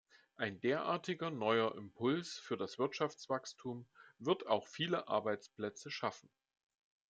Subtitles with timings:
[0.35, 3.85] Ein derartiger neuer Impuls für das Wirtschaftswachstum
[4.17, 6.31] wird auch viele Arbeitsplätze schaffen.